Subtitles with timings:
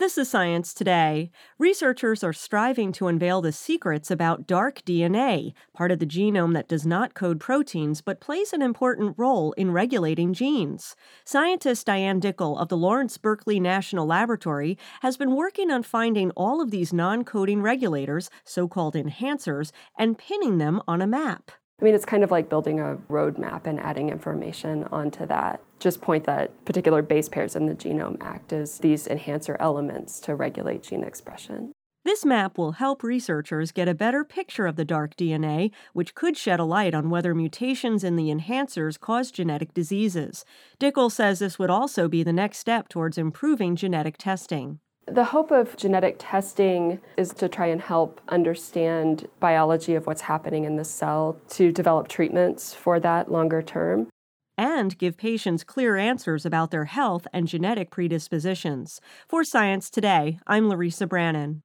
[0.00, 1.30] This is Science Today.
[1.58, 6.68] Researchers are striving to unveil the secrets about dark DNA, part of the genome that
[6.68, 10.96] does not code proteins but plays an important role in regulating genes.
[11.26, 16.62] Scientist Diane Dickel of the Lawrence Berkeley National Laboratory has been working on finding all
[16.62, 21.50] of these non coding regulators, so called enhancers, and pinning them on a map.
[21.80, 25.62] I mean, it's kind of like building a roadmap and adding information onto that.
[25.78, 30.34] Just point that particular base pairs in the genome act as these enhancer elements to
[30.34, 31.72] regulate gene expression.
[32.04, 36.36] This map will help researchers get a better picture of the dark DNA, which could
[36.36, 40.44] shed a light on whether mutations in the enhancers cause genetic diseases.
[40.78, 44.80] Dickel says this would also be the next step towards improving genetic testing.
[45.10, 50.62] The hope of genetic testing is to try and help understand biology of what's happening
[50.62, 54.06] in the cell to develop treatments for that longer term.
[54.56, 59.00] And give patients clear answers about their health and genetic predispositions.
[59.28, 61.62] For Science Today, I'm Larissa Branin.